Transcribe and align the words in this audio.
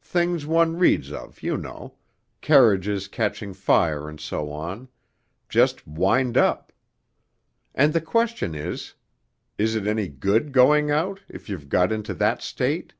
things 0.00 0.46
one 0.46 0.78
reads 0.78 1.12
of, 1.12 1.42
you 1.42 1.54
know... 1.54 1.92
carriages 2.40 3.06
catching 3.06 3.52
fire, 3.52 4.08
and 4.08 4.18
so 4.18 4.50
on... 4.50 4.88
just 5.50 5.86
"wind 5.86 6.38
up." 6.38 6.72
And 7.74 7.92
the 7.92 8.00
question 8.00 8.54
is 8.54 8.94
is 9.58 9.74
it 9.74 9.86
any 9.86 10.08
good 10.08 10.52
going 10.52 10.90
out, 10.90 11.20
if 11.28 11.50
you've 11.50 11.68
got 11.68 11.92
into 11.92 12.14
that 12.14 12.40
state?... 12.40 12.94